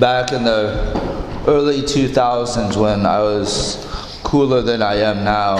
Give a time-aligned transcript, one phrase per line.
[0.00, 0.72] back in the
[1.46, 3.76] early 2000s when I was
[4.24, 5.58] cooler than I am now.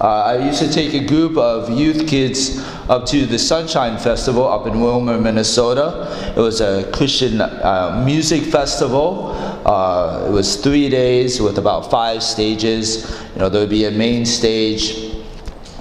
[0.00, 2.58] Uh, I used to take a group of youth kids
[2.88, 6.32] up to the Sunshine Festival up in Willmar, Minnesota.
[6.34, 9.32] It was a Christian uh, music festival.
[9.66, 13.08] Uh, it was three days with about five stages.
[13.34, 15.11] You know, there would be a main stage,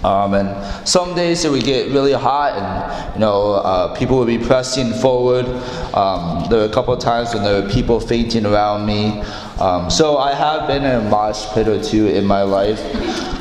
[0.03, 4.27] um, and some days it would get really hot, and you know uh, people would
[4.27, 5.45] be pressing forward.
[5.93, 9.21] Um, there were a couple of times when there were people fainting around me.
[9.59, 12.79] Um, so I have been in a mosh pit or two in my life.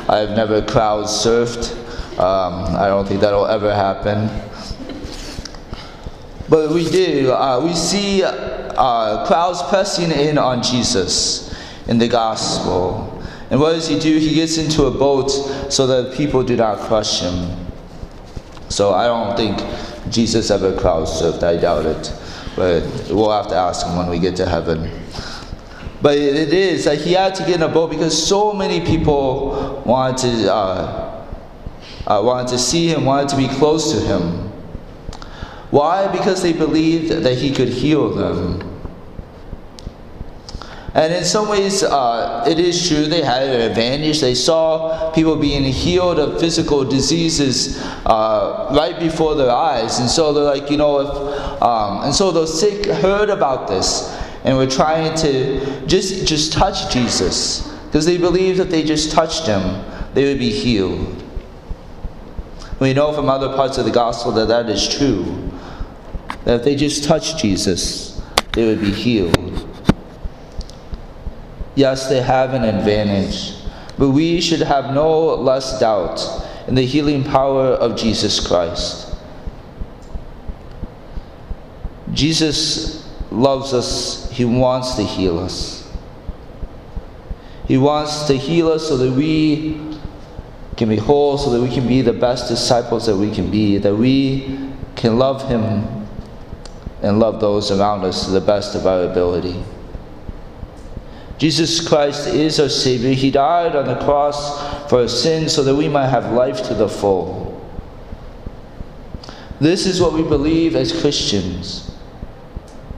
[0.09, 1.77] I've never crowd surfed.
[2.19, 4.29] Um, I don't think that'll ever happen.
[6.47, 7.31] But we do.
[7.31, 11.55] Uh, we see uh, crowds pressing in on Jesus
[11.87, 13.10] in the gospel.
[13.51, 14.17] And what does he do?
[14.17, 15.29] He gets into a boat
[15.69, 17.67] so that people do not crush him.
[18.69, 19.59] So I don't think
[20.09, 21.43] Jesus ever crowd surfed.
[21.43, 22.13] I doubt it.
[22.55, 24.89] But we'll have to ask him when we get to heaven.
[26.01, 29.83] But it is that he had to get in a boat because so many people
[29.85, 31.25] wanted to, uh,
[32.07, 34.49] uh, wanted to see him, wanted to be close to him.
[35.71, 36.07] Why?
[36.07, 38.70] Because they believed that he could heal them.
[40.93, 44.19] And in some ways, uh, it is true they had an advantage.
[44.19, 49.99] They saw people being healed of physical diseases uh, right before their eyes.
[49.99, 54.13] And so they're like, you know, if, um, and so the sick heard about this
[54.43, 59.45] and were trying to just, just touch Jesus because they believed that they just touched
[59.45, 61.23] him, they would be healed.
[62.79, 65.51] We know from other parts of the gospel that that is true.
[66.45, 68.21] That if they just touched Jesus,
[68.53, 69.50] they would be healed.
[71.75, 73.55] Yes, they have an advantage,
[73.97, 76.21] but we should have no less doubt
[76.67, 79.15] in the healing power of Jesus Christ.
[82.13, 85.89] Jesus loves us, He wants to heal us.
[87.67, 89.79] He wants to heal us so that we
[90.75, 93.77] can be whole, so that we can be the best disciples that we can be,
[93.77, 94.59] that we
[94.95, 96.05] can love Him
[97.01, 99.63] and love those around us to the best of our ability.
[101.41, 103.13] Jesus Christ is our Savior.
[103.13, 106.75] He died on the cross for our sins so that we might have life to
[106.75, 107.59] the full.
[109.59, 111.97] This is what we believe as Christians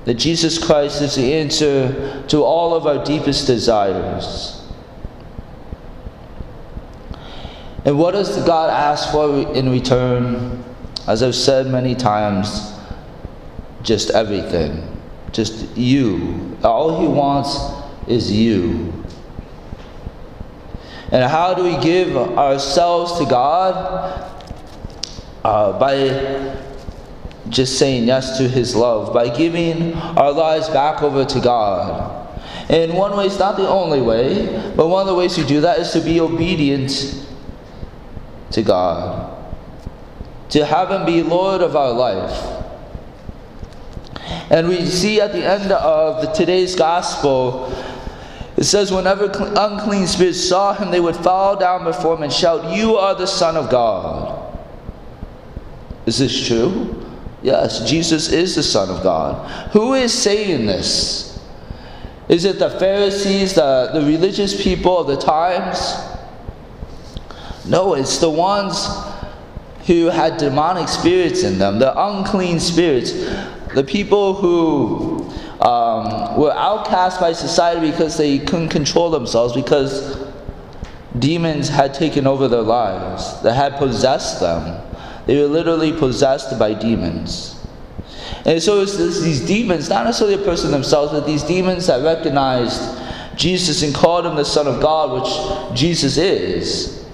[0.03, 4.61] that Jesus Christ is the answer to all of our deepest desires.
[7.85, 10.61] And what does God ask for in return?
[11.07, 12.73] As I've said many times,
[13.83, 14.85] just everything.
[15.31, 16.57] Just you.
[16.61, 18.93] All He wants is you.
[21.11, 24.31] And how do we give ourselves to God?
[25.43, 26.57] Uh, by
[27.49, 32.41] just saying yes to His love, by giving our lives back over to God.
[32.69, 35.61] And one way, it's not the only way, but one of the ways we do
[35.61, 37.25] that is to be obedient
[38.51, 39.37] to God,
[40.49, 42.63] to have Him be Lord of our life.
[44.49, 47.73] And we see at the end of today's gospel,
[48.63, 49.25] it says, whenever
[49.57, 53.27] unclean spirits saw him, they would fall down before him and shout, You are the
[53.27, 54.57] Son of God.
[56.05, 57.05] Is this true?
[57.41, 59.51] Yes, Jesus is the Son of God.
[59.71, 61.45] Who is saying this?
[62.29, 65.97] Is it the Pharisees, the, the religious people of the times?
[67.65, 68.87] No, it's the ones
[69.87, 73.11] who had demonic spirits in them, the unclean spirits,
[73.75, 75.12] the people who
[75.63, 80.17] um, were outcast by society because they couldn't control themselves, because
[81.17, 84.81] demons had taken over their lives, that had possessed them.
[85.25, 87.65] They were literally possessed by demons.
[88.45, 92.99] And so it's these demons, not necessarily a person themselves, but these demons that recognized
[93.37, 97.05] Jesus and called him the Son of God, which Jesus is.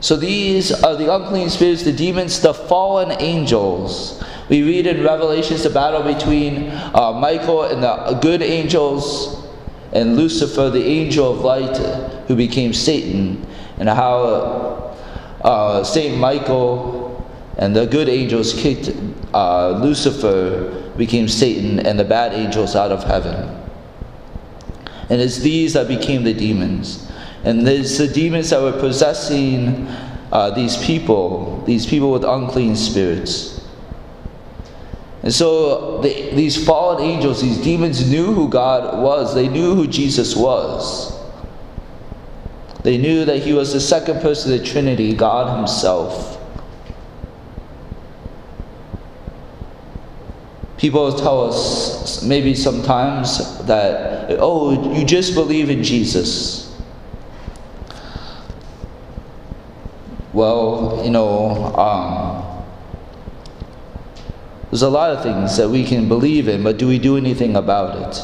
[0.00, 4.20] So these are the unclean spirits, the demons, the fallen angels.
[4.50, 9.46] We read in Revelations the battle between uh, Michael and the good angels
[9.92, 11.76] and Lucifer, the angel of light,
[12.26, 13.46] who became Satan,
[13.78, 14.96] and how
[15.42, 17.24] uh, Saint Michael
[17.58, 18.90] and the good angels kicked
[19.32, 23.56] uh, Lucifer, became Satan, and the bad angels out of heaven.
[25.10, 27.08] And it's these that became the demons.
[27.44, 29.86] And it's the demons that were possessing
[30.32, 33.59] uh, these people, these people with unclean spirits.
[35.22, 39.86] And so the, these fallen angels, these demons knew who God was, they knew who
[39.86, 41.18] Jesus was.
[42.82, 46.38] They knew that he was the second person of the Trinity, God Himself.
[50.78, 56.74] People tell us maybe sometimes that, oh, you just believe in Jesus.
[60.32, 62.64] Well, you know, um,
[64.70, 67.56] there's a lot of things that we can believe in, but do we do anything
[67.56, 68.22] about it?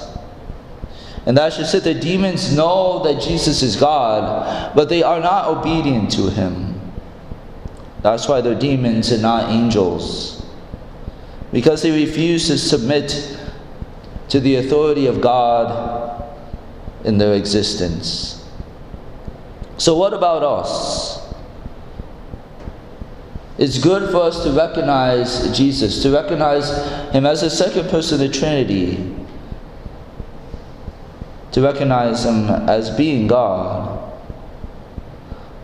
[1.27, 5.49] And that should say the demons know that Jesus is God, but they are not
[5.49, 6.81] obedient to him.
[8.03, 10.37] That's why they're demons and not angels
[11.53, 13.39] because they refuse to submit
[14.29, 16.23] to the authority of God
[17.05, 18.45] in their existence.
[19.79, 21.16] So, what about us?
[23.59, 26.71] It's good for us to recognize Jesus, to recognize
[27.13, 29.15] Him as the second person of the Trinity,
[31.53, 34.03] to recognize Him as being God.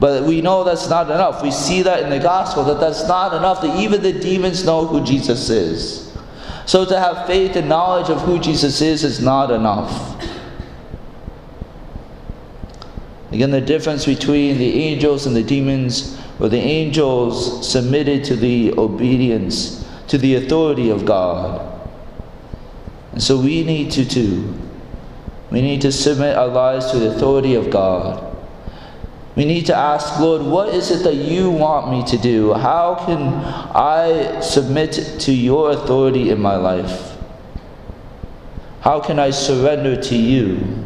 [0.01, 1.43] But we know that's not enough.
[1.43, 4.87] We see that in the gospel that that's not enough, that even the demons know
[4.87, 6.13] who Jesus is.
[6.65, 10.21] So to have faith and knowledge of who Jesus is is not enough.
[13.31, 18.73] Again, the difference between the angels and the demons, where the angels submitted to the
[18.79, 21.69] obedience, to the authority of God.
[23.13, 24.55] And so we need to too.
[25.51, 28.29] We need to submit our lives to the authority of God.
[29.35, 32.53] We need to ask, Lord, what is it that you want me to do?
[32.53, 33.19] How can
[33.75, 37.17] I submit to your authority in my life?
[38.81, 40.85] How can I surrender to you?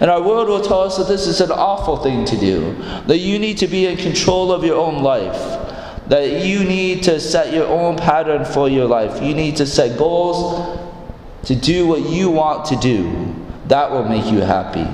[0.00, 2.74] And our world will tell us that this is an awful thing to do,
[3.06, 5.38] that you need to be in control of your own life,
[6.08, 9.22] that you need to set your own pattern for your life.
[9.22, 10.78] You need to set goals
[11.44, 13.34] to do what you want to do.
[13.68, 14.86] That will make you happy.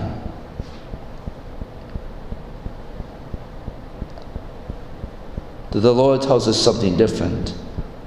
[5.80, 7.54] the Lord tells us something different.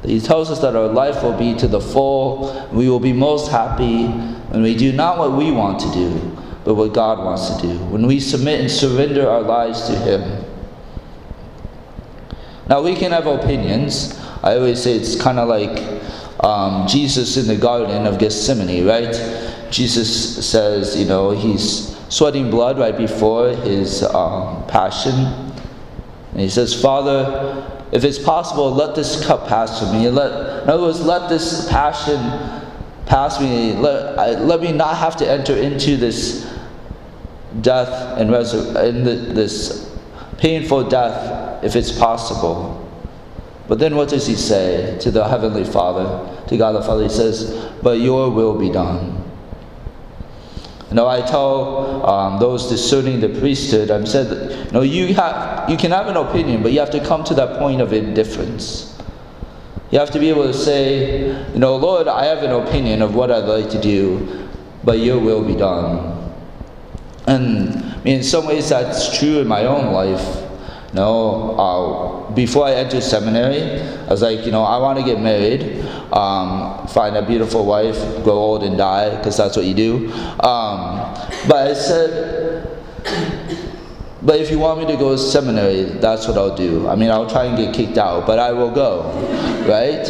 [0.03, 3.51] He tells us that our life will be to the full, we will be most
[3.51, 7.61] happy when we do not what we want to do, but what God wants to
[7.61, 10.45] do, when we submit and surrender our lives to Him.
[12.67, 14.17] Now, we can have opinions.
[14.43, 16.01] I always say it's kind of like
[16.43, 19.13] um, Jesus in the Garden of Gethsemane, right?
[19.71, 25.15] Jesus says, you know, he's sweating blood right before his um, passion.
[26.31, 30.09] And he says, Father, if it's possible, let this cup pass from me.
[30.09, 32.17] Let, in other words, let this passion
[33.05, 33.73] pass me.
[33.73, 36.50] Let, I, let me not have to enter into this
[37.59, 39.93] death and in the, this
[40.37, 42.77] painful death if it's possible.
[43.67, 47.03] But then what does he say to the Heavenly Father, to God the Father?
[47.03, 49.17] He says, But your will be done.
[50.89, 55.13] You know, I tell um, those discerning the priesthood, I've said, that, you know, you,
[55.13, 57.93] have, you can have an opinion, but you have to come to that point of
[57.93, 59.01] indifference.
[59.89, 63.15] You have to be able to say, you know, Lord, I have an opinion of
[63.15, 64.49] what I'd like to do,
[64.83, 66.30] but your will be done.
[67.31, 70.37] And I mean, in some ways that's true in my own life.
[70.89, 75.05] You know, uh, before I entered seminary, I was like, you know, I want to
[75.05, 75.81] get married
[76.13, 80.11] um, find a beautiful wife, grow old and die, because that's what you do.
[80.41, 81.13] Um,
[81.47, 82.67] but I said,
[84.21, 86.87] but if you want me to go to seminary, that's what I'll do.
[86.87, 89.03] I mean, I'll try and get kicked out, but I will go,
[89.67, 90.07] right?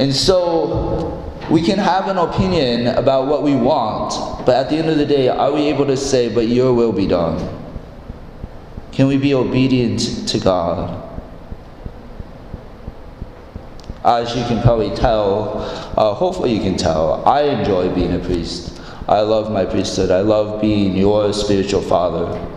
[0.00, 1.11] And so
[1.52, 5.04] we can have an opinion about what we want, but at the end of the
[5.04, 7.36] day, are we able to say, but your will be done?
[8.90, 11.10] Can we be obedient to God?
[14.02, 15.58] As you can probably tell,
[15.98, 18.80] uh, hopefully you can tell, I enjoy being a priest.
[19.06, 20.10] I love my priesthood.
[20.10, 22.48] I love being your spiritual father.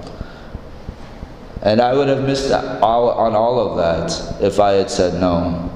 [1.63, 5.74] And I would have missed all, on all of that if I had said no.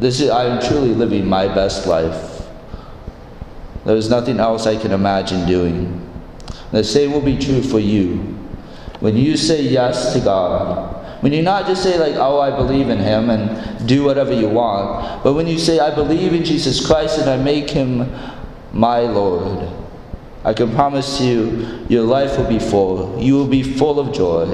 [0.00, 2.42] This is, I am truly living my best life.
[3.84, 6.06] There is nothing else I can imagine doing.
[6.72, 8.16] The same will be true for you.
[9.00, 12.88] When you say yes to God, when you not just say, like, oh, I believe
[12.88, 16.86] in him and do whatever you want, but when you say, I believe in Jesus
[16.86, 18.10] Christ and I make him
[18.72, 19.68] my Lord,
[20.44, 23.20] I can promise you, your life will be full.
[23.20, 24.46] You will be full of joy.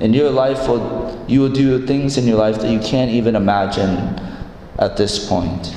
[0.00, 3.36] And your life will, you will do things in your life that you can't even
[3.36, 4.31] imagine
[4.78, 5.74] at this point.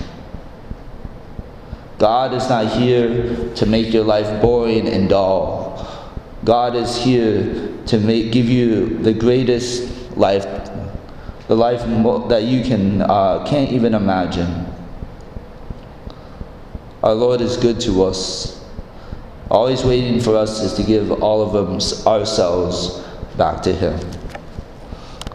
[1.97, 6.11] God is not here to make your life boring and dull.
[6.43, 10.43] God is here to make, give you the greatest life,
[11.47, 11.81] the life
[12.29, 14.65] that you can uh, can't even imagine.
[17.01, 18.65] Our Lord is good to us.
[19.49, 23.01] All He's waiting for us is to give all of us ourselves
[23.37, 24.14] back to Him.